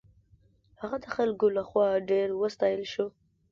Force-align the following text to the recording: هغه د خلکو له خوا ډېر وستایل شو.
هغه 0.81 0.97
د 1.03 1.05
خلکو 1.15 1.45
له 1.57 1.63
خوا 1.69 1.87
ډېر 2.11 2.27
وستایل 2.41 2.83
شو. 2.93 3.07